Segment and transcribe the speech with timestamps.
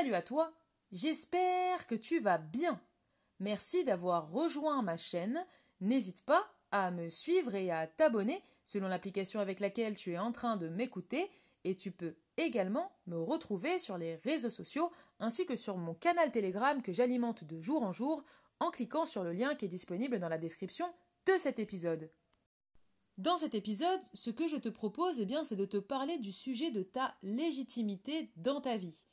[0.00, 0.50] Salut à toi,
[0.92, 2.80] j'espère que tu vas bien.
[3.38, 5.44] Merci d'avoir rejoint ma chaîne.
[5.82, 10.32] N'hésite pas à me suivre et à t'abonner selon l'application avec laquelle tu es en
[10.32, 11.30] train de m'écouter
[11.64, 16.32] et tu peux également me retrouver sur les réseaux sociaux ainsi que sur mon canal
[16.32, 18.24] Telegram que j'alimente de jour en jour
[18.58, 20.86] en cliquant sur le lien qui est disponible dans la description
[21.26, 22.10] de cet épisode.
[23.18, 26.32] Dans cet épisode, ce que je te propose, eh bien, c'est de te parler du
[26.32, 29.09] sujet de ta légitimité dans ta vie.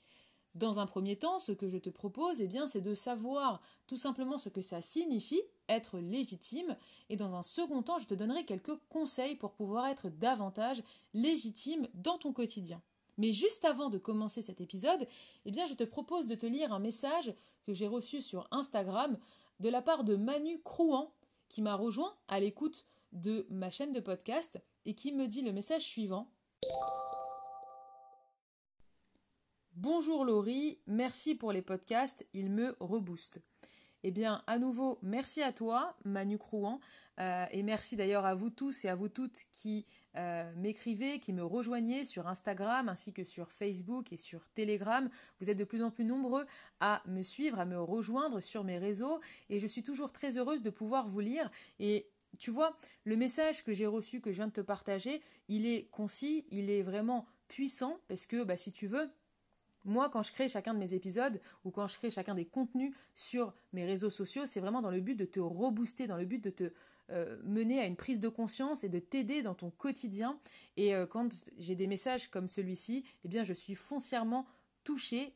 [0.57, 3.95] Dans un premier temps, ce que je te propose, eh bien, c'est de savoir tout
[3.95, 6.75] simplement ce que ça signifie être légitime,
[7.09, 10.81] et dans un second temps, je te donnerai quelques conseils pour pouvoir être davantage
[11.13, 12.81] légitime dans ton quotidien.
[13.19, 15.07] Mais juste avant de commencer cet épisode,
[15.45, 17.35] eh je te propose de te lire un message
[17.67, 19.19] que j'ai reçu sur Instagram
[19.59, 21.13] de la part de Manu Crouan,
[21.49, 25.53] qui m'a rejoint à l'écoute de ma chaîne de podcast et qui me dit le
[25.53, 26.31] message suivant.
[29.89, 33.39] Bonjour Laurie, merci pour les podcasts, ils me reboostent.
[34.03, 36.81] Eh bien, à nouveau, merci à toi, Manu Crouan,
[37.21, 39.85] euh, et merci d'ailleurs à vous tous et à vous toutes qui
[40.17, 45.09] euh, m'écrivez, qui me rejoignez sur Instagram ainsi que sur Facebook et sur Telegram.
[45.39, 46.45] Vous êtes de plus en plus nombreux
[46.81, 50.61] à me suivre, à me rejoindre sur mes réseaux, et je suis toujours très heureuse
[50.61, 51.49] de pouvoir vous lire.
[51.79, 55.65] Et tu vois, le message que j'ai reçu, que je viens de te partager, il
[55.65, 59.09] est concis, il est vraiment puissant, parce que bah, si tu veux,
[59.87, 62.93] moi, quand je crée chacun de mes épisodes ou quand je crée chacun des contenus
[63.15, 66.43] sur mes réseaux sociaux, c'est vraiment dans le but de te rebooster, dans le but
[66.43, 66.71] de te
[67.09, 70.37] euh, mener à une prise de conscience et de t'aider dans ton quotidien.
[70.75, 74.45] Et euh, quand j'ai des messages comme celui-ci, eh bien, je suis foncièrement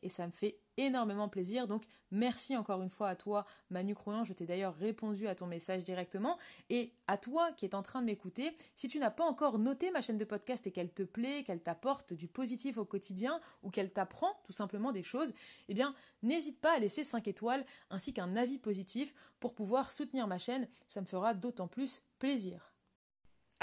[0.02, 1.66] et ça me fait énormément plaisir.
[1.66, 4.24] Donc merci encore une fois à toi, Manu Croyan.
[4.24, 6.38] Je t'ai d'ailleurs répondu à ton message directement.
[6.70, 9.90] Et à toi qui es en train de m'écouter, si tu n'as pas encore noté
[9.90, 13.70] ma chaîne de podcast et qu'elle te plaît, qu'elle t'apporte du positif au quotidien ou
[13.70, 15.34] qu'elle t'apprend tout simplement des choses,
[15.68, 20.26] eh bien n'hésite pas à laisser 5 étoiles ainsi qu'un avis positif pour pouvoir soutenir
[20.26, 20.68] ma chaîne.
[20.86, 22.71] Ça me fera d'autant plus plaisir.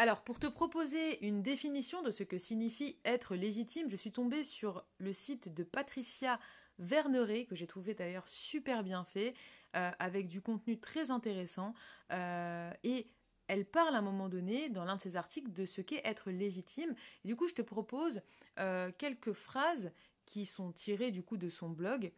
[0.02, 4.46] Alors, pour te proposer une définition de ce que signifie être légitime, je suis tombée
[4.46, 6.40] sur le site de Patricia
[6.78, 9.34] Verneret, que j'ai trouvé d'ailleurs super bien fait,
[9.76, 11.74] euh, avec du contenu très intéressant.
[12.14, 13.08] Euh, et
[13.50, 16.32] elle parle à un moment donné, dans l'un de ses articles, de ce qu'est être
[16.32, 16.96] légitime.
[17.26, 18.22] Du coup, je te propose
[18.60, 19.92] euh, quelques phrases
[20.26, 22.14] qui sont tirées du coup de son blog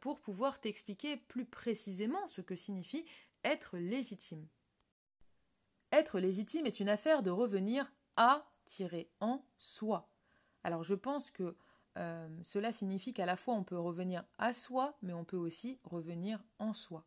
[0.00, 3.04] pour pouvoir t'expliquer plus précisément ce que signifie
[3.44, 4.48] être légitime.
[5.92, 10.08] Être légitime est une affaire de revenir à-en soi.
[10.62, 11.56] Alors je pense que
[11.98, 15.80] euh, cela signifie qu'à la fois on peut revenir à soi, mais on peut aussi
[15.82, 17.04] revenir en soi.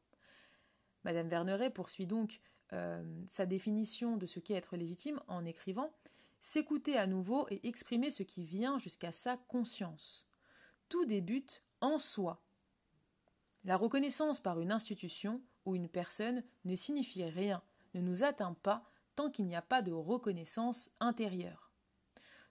[1.04, 2.42] Madame Verneret poursuit donc
[2.74, 5.94] euh, sa définition de ce qu'est être légitime en écrivant
[6.40, 10.28] S'écouter à nouveau et exprimer ce qui vient jusqu'à sa conscience.
[10.90, 12.44] Tout débute en soi.
[13.64, 18.84] La reconnaissance par une institution ou une personne ne signifie rien, ne nous atteint pas
[19.16, 21.72] tant qu'il n'y a pas de reconnaissance intérieure.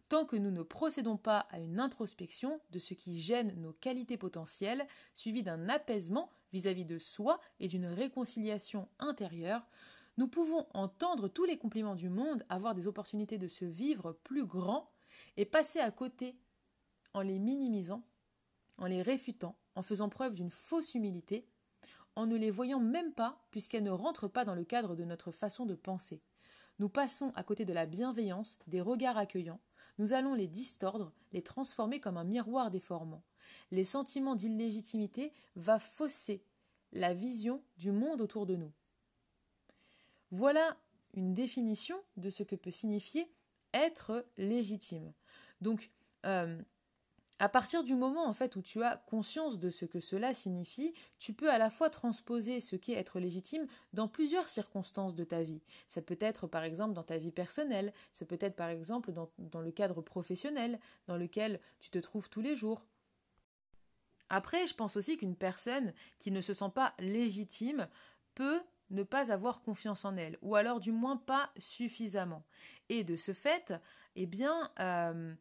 [0.09, 4.19] Tant que nous ne procédons pas à une introspection de ce qui gêne nos qualités
[4.19, 9.67] potentielles, suivi d'un apaisement vis-à-vis de soi et d'une réconciliation intérieure,
[10.19, 14.45] nous pouvons entendre tous les compliments du monde, avoir des opportunités de se vivre plus
[14.45, 14.93] grand
[15.39, 16.37] et passer à côté
[17.15, 18.05] en les minimisant,
[18.77, 21.49] en les réfutant, en faisant preuve d'une fausse humilité,
[22.17, 25.33] en ne les voyant même pas puisqu'elles ne rentrent pas dans le cadre de notre
[25.33, 26.23] façon de penser.
[26.79, 29.61] Nous passons à côté de la bienveillance, des regards accueillants,
[29.99, 33.23] nous allons les distordre, les transformer comme un miroir déformant.
[33.71, 36.43] Les sentiments d'illégitimité va fausser
[36.93, 38.73] la vision du monde autour de nous.
[40.31, 40.77] Voilà
[41.15, 43.31] une définition de ce que peut signifier
[43.75, 45.13] être légitime.
[45.61, 45.91] Donc,
[46.25, 46.61] euh,
[47.39, 50.95] à partir du moment en fait où tu as conscience de ce que cela signifie,
[51.19, 55.43] tu peux à la fois transposer ce qu'est être légitime dans plusieurs circonstances de ta
[55.43, 55.61] vie.
[55.87, 59.61] Ça peut être par exemple dans ta vie personnelle, ça peut être par exemple dans,
[59.61, 62.85] le cadre professionnel dans lequel tu te trouves tous les jours.
[64.29, 67.89] Après, je pense aussi qu'une personne qui ne se sent pas légitime
[68.35, 72.45] peut ne pas avoir confiance en elle, ou alors du moins pas suffisamment.
[72.89, 73.75] Et de ce fait,
[74.17, 75.35] eh bien, euh,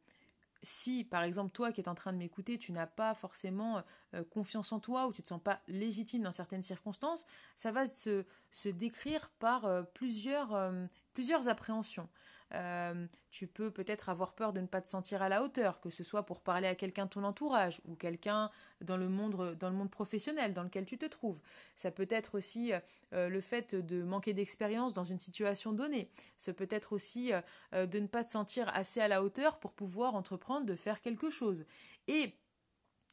[0.64, 4.24] si par exemple toi qui es en train de m'écouter, tu n'as pas forcément euh,
[4.24, 7.26] confiance en toi ou tu ne te sens pas légitime dans certaines circonstances,
[7.56, 8.26] ça va se,
[8.66, 12.10] décrire par euh, plusieurs, euh, plusieurs appréhensions.
[12.54, 15.90] Euh, tu peux peut-être avoir peur de ne pas te sentir à la hauteur, que
[15.90, 20.54] ce soit pour parler à quelqu'un de ton entourage ou quelqu'un dans le monde professionnel
[20.54, 21.40] dans lequel tu te trouves.
[21.76, 22.74] Ça peut être aussi
[23.14, 26.10] euh, le fait de manquer d'expérience dans une situation donnée.
[26.38, 27.32] Ça peut être aussi
[27.74, 31.02] euh, de ne pas te sentir assez à la hauteur pour pouvoir entreprendre de faire
[31.02, 31.66] quelque chose.
[32.08, 32.34] Et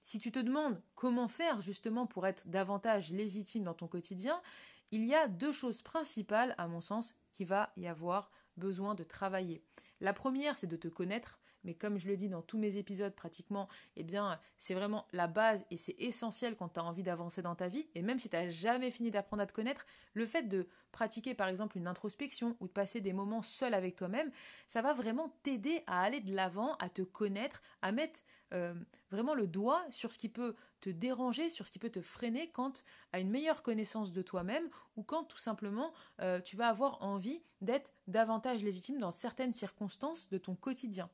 [0.03, 4.41] si tu te demandes comment faire justement pour être davantage légitime dans ton quotidien,
[4.90, 9.05] il y a deux choses principales, à mon sens, qui va y avoir besoin de
[9.05, 9.62] travailler.
[10.00, 13.14] La première, c'est de te connaître, mais comme je le dis dans tous mes épisodes
[13.14, 17.43] pratiquement, eh bien, c'est vraiment la base et c'est essentiel quand tu as envie d'avancer
[17.43, 17.88] dans ta vie.
[17.94, 21.35] Et même si tu n'as jamais fini d'apprendre à te connaître, le fait de pratiquer
[21.35, 24.31] par exemple une introspection ou de passer des moments seul avec toi-même,
[24.67, 28.20] ça va vraiment t'aider à aller de l'avant, à te connaître, à mettre
[28.55, 28.75] euh,
[29.11, 32.50] vraiment le doigt sur ce qui peut te déranger, sur ce qui peut te freiner
[32.50, 32.82] quand tu
[33.12, 37.42] as une meilleure connaissance de toi-même ou quand tout simplement euh, tu vas avoir envie
[37.60, 41.10] d'être davantage légitime dans certaines circonstances de ton quotidien.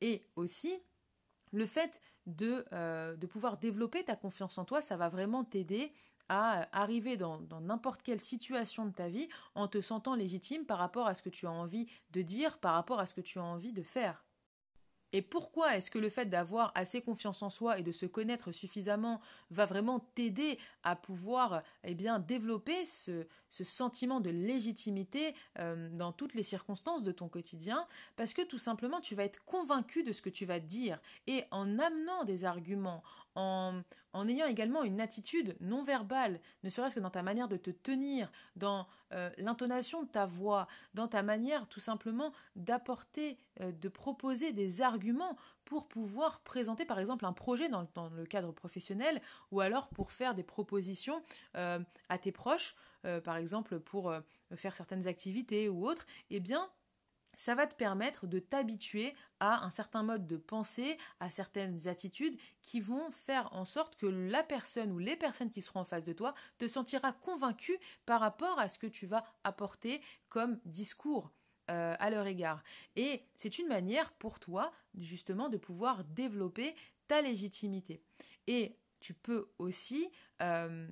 [0.00, 0.78] Et aussi,
[1.52, 5.92] le fait de, euh, de pouvoir développer ta confiance en toi, ça va vraiment t'aider
[6.28, 11.06] à arriver dans n'importe quelle situation de ta vie en te sentant légitime par rapport
[11.06, 13.42] à ce que tu as envie de dire, par rapport à ce que tu as
[13.42, 14.27] envie de faire.
[15.12, 18.52] Et pourquoi est-ce que le fait d'avoir assez confiance en soi et de se connaître
[18.52, 19.20] suffisamment
[19.50, 26.34] va vraiment t'aider à pouvoir eh bien, développer ce, sentiment de légitimité euh, dans toutes
[26.34, 27.86] les circonstances de ton quotidien
[28.16, 30.98] Parce que tout simplement, tu vas être convaincu de ce que tu vas dire.
[31.26, 33.02] Et en amenant des arguments,
[33.34, 33.82] en,
[34.26, 38.32] ayant également une attitude non verbale, ne serait-ce que dans ta manière de te tenir,
[38.56, 44.52] dans euh, l'intonation de ta voix, dans ta manière tout simplement d'apporter, euh, de proposer
[44.52, 47.86] des arguments pour pouvoir présenter par exemple un projet dans,
[48.16, 49.20] le cadre professionnel
[49.52, 51.22] ou alors pour faire des propositions
[51.54, 52.74] à tes proches,
[53.24, 54.12] par exemple pour
[54.56, 56.68] faire certaines activités ou autres, eh bien
[57.38, 62.36] ça va te permettre de t'habituer à un certain mode de pensée, à certaines attitudes
[62.62, 66.04] qui vont faire en sorte que la personne ou les personnes qui seront en face
[66.04, 71.30] de toi te sentira convaincu par rapport à ce que tu vas apporter comme discours.
[71.70, 72.64] Euh, à leur égard.
[72.96, 76.74] Et c'est une manière pour toi justement de pouvoir développer
[77.08, 78.02] ta légitimité.
[78.46, 80.10] Et tu peux aussi
[80.40, 80.88] euh,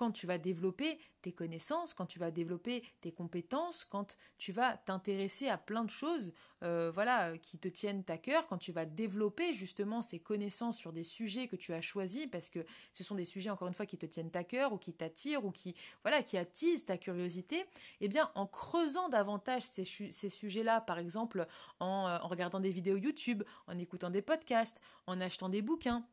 [0.00, 4.78] quand tu vas développer tes connaissances, quand tu vas développer tes compétences, quand tu vas
[4.78, 6.32] t'intéresser à plein de choses,
[6.62, 10.94] euh, voilà, qui te tiennent à cœur, quand tu vas développer justement ces connaissances sur
[10.94, 12.60] des sujets que tu as choisis, parce que
[12.94, 15.44] ce sont des sujets encore une fois qui te tiennent à cœur ou qui t'attirent
[15.44, 17.66] ou qui, voilà, qui attisent ta curiosité,
[18.00, 23.42] eh bien, en creusant davantage ces, sujets-là, par exemple, euh, en regardant des vidéos YouTube,
[23.66, 26.06] en écoutant des podcasts, en achetant des bouquins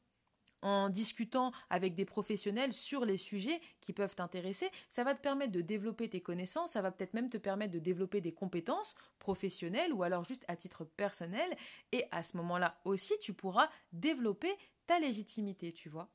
[0.61, 5.51] en discutant avec des professionnels sur les sujets qui peuvent t'intéresser, ça va te permettre
[5.51, 9.93] de développer tes connaissances, ça va peut-être même te permettre de développer des compétences professionnelles
[9.93, 11.55] ou alors juste à titre personnel,
[11.91, 14.53] et à ce moment-là aussi, tu pourras développer
[14.87, 16.09] ta légitimité, tu vois.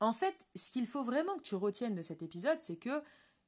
[0.00, 3.02] En fait, ce qu'il faut vraiment que tu retiennes de cet épisode, c'est que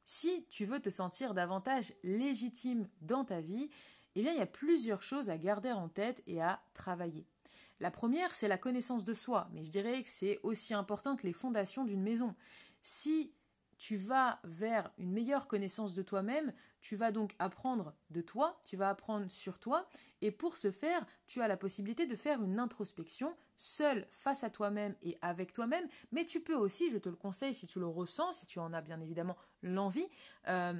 [0.04, 3.68] si tu veux te sentir davantage légitime dans ta vie,
[4.14, 7.26] eh il y a plusieurs choses à garder en tête et à travailler.
[7.80, 11.26] La première, c'est la connaissance de soi, mais je dirais que c'est aussi important que
[11.26, 12.34] les fondations d'une maison.
[12.80, 13.32] Si
[13.78, 18.76] tu vas vers une meilleure connaissance de toi-même, tu vas donc apprendre de toi, tu
[18.76, 19.88] vas apprendre sur toi,
[20.20, 24.50] et pour ce faire, tu as la possibilité de faire une introspection seul face à
[24.50, 27.86] toi-même et avec toi-même, mais tu peux aussi, je te le conseille si tu le
[27.86, 30.08] ressens, si tu en as bien évidemment l'envie,
[30.48, 30.74] euh,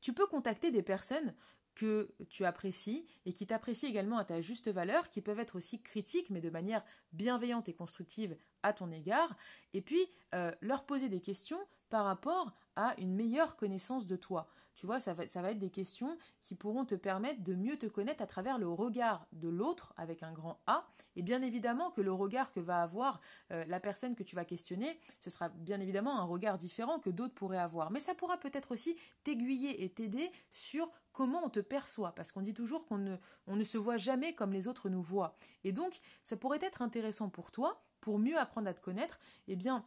[0.00, 1.34] tu peux contacter des personnes
[1.74, 5.82] que tu apprécies et qui t'apprécient également à ta juste valeur, qui peuvent être aussi
[5.82, 9.36] critiques mais de manière bienveillante et constructive à ton égard,
[9.72, 11.60] et puis euh, leur poser des questions
[11.94, 14.48] par rapport à une meilleure connaissance de toi.
[14.74, 18.20] Tu vois, ça va, être des questions qui pourront te permettre de mieux te connaître
[18.20, 20.88] à travers le regard de l'autre avec un grand A.
[21.14, 23.20] Et bien évidemment que le regard que va avoir
[23.52, 27.10] euh, la personne que tu vas questionner, ce sera bien évidemment un regard différent que
[27.10, 27.92] d'autres pourraient avoir.
[27.92, 32.42] Mais ça pourra peut-être aussi t'aiguiller et t'aider sur comment on te perçoit, parce qu'on
[32.42, 35.36] dit toujours qu'on ne, ne se voit jamais comme les autres nous voient.
[35.62, 39.54] Et donc, ça pourrait être intéressant pour toi, pour mieux apprendre à te connaître, eh
[39.54, 39.86] bien,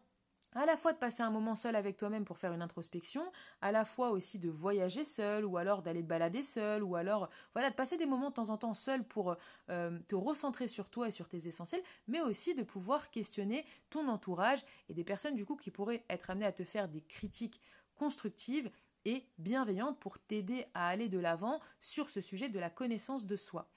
[0.53, 3.23] à la fois de passer un moment seul avec toi-même pour faire une introspection,
[3.61, 7.29] à la fois aussi de voyager seul, ou alors d'aller te balader seul, ou alors
[7.53, 9.35] voilà de passer des moments de temps en temps seul pour
[9.69, 14.07] euh, te recentrer sur toi et sur tes essentiels, mais aussi de pouvoir questionner ton
[14.07, 17.61] entourage et des personnes du coup qui pourraient être amenées à te faire des critiques
[17.95, 18.71] constructives
[19.05, 23.35] et bienveillantes pour t'aider à aller de l'avant sur ce sujet de la connaissance de
[23.35, 23.69] soi.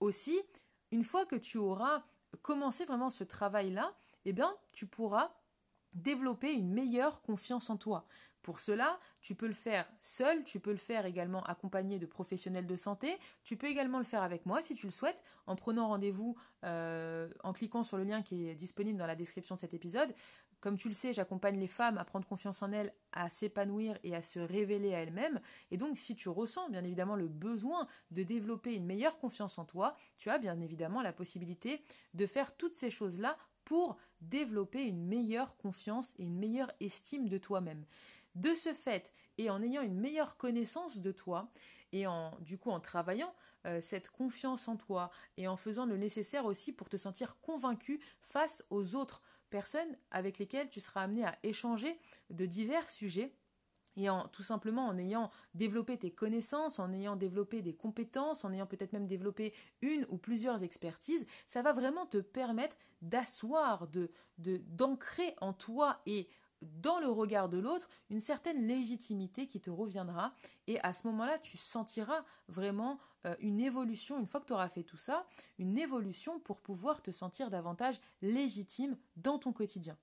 [0.00, 0.40] Aussi,
[0.92, 2.04] une fois que tu auras
[2.42, 3.94] commencé vraiment ce travail-là,
[4.24, 5.32] eh bien, tu pourras
[5.94, 8.06] développer une meilleure confiance en toi.
[8.42, 12.66] Pour cela, tu peux le faire seul, tu peux le faire également accompagné de professionnels
[12.66, 15.88] de santé, tu peux également le faire avec moi si tu le souhaites, en prenant
[15.88, 19.74] rendez-vous, euh, en cliquant sur le lien qui est disponible dans la description de cet
[19.74, 20.14] épisode.
[20.60, 24.16] Comme tu le sais, j'accompagne les femmes à prendre confiance en elles, à s'épanouir et
[24.16, 25.40] à se révéler à elles-mêmes.
[25.70, 29.64] Et donc, si tu ressens bien évidemment le besoin de développer une meilleure confiance en
[29.64, 35.06] toi, tu as bien évidemment la possibilité de faire toutes ces choses-là pour développer une
[35.06, 37.84] meilleure confiance et une meilleure estime de toi-même.
[38.34, 41.50] De ce fait, et en ayant une meilleure connaissance de toi,
[41.92, 43.34] et en du coup en travaillant
[43.66, 48.00] euh, cette confiance en toi et en faisant le nécessaire aussi pour te sentir convaincu
[48.20, 51.98] face aux autres personnes avec lesquelles tu seras amené à échanger
[52.30, 53.34] de divers sujets
[53.98, 58.52] et en tout simplement en ayant développé tes connaissances, en ayant développé des compétences, en
[58.52, 59.52] ayant peut-être même développé
[59.82, 66.28] une ou plusieurs expertises, ça va vraiment te permettre d'asseoir, de d'ancrer en toi et
[66.62, 70.32] dans le regard de l'autre une certaine légitimité qui te reviendra.
[70.68, 74.68] Et à ce moment-là tu sentiras vraiment euh, une évolution une fois que tu auras
[74.68, 75.26] fait tout ça
[75.58, 79.96] une évolution pour pouvoir te sentir davantage légitime dans ton quotidien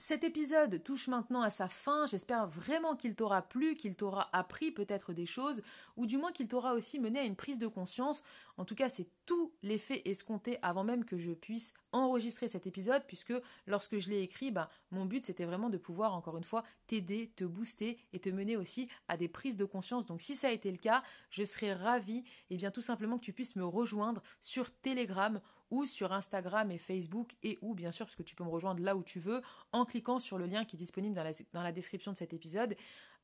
[0.00, 2.06] cet épisode touche maintenant à sa fin.
[2.06, 5.62] J'espère vraiment qu'il t'aura plu, qu'il t'aura appris peut-être des choses,
[5.98, 8.22] ou du moins qu'il t'aura aussi mené à une prise de conscience.
[8.56, 13.04] En tout cas, c'est tout l'effet escompté avant même que je puisse enregistrer cet épisode,
[13.06, 13.34] puisque
[13.66, 17.30] lorsque je l'ai écrit, ben, mon but c'était vraiment de pouvoir, encore une fois, t'aider,
[17.36, 20.06] te booster et te mener aussi à des prises de conscience.
[20.06, 23.18] Donc si ça a été le cas, je serais ravie, et eh bien tout simplement
[23.18, 27.92] que tu puisses me rejoindre sur Telegram ou sur Instagram et Facebook et ou bien
[27.92, 29.40] sûr parce que tu peux me rejoindre là où tu veux
[29.72, 32.76] en cliquant sur le lien qui est disponible dans la, description de cet épisode.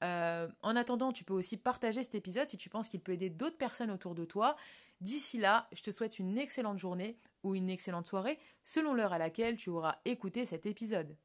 [0.05, 3.31] Euh, en attendant, tu peux aussi partager cet épisode si tu penses qu'il peut aider
[3.31, 4.57] d'autres personnes autour de toi.
[5.01, 9.19] D'ici là, je te souhaite une excellente journée ou une excellente soirée selon l'heure à
[9.19, 11.17] laquelle tu auras écouté cet épisode.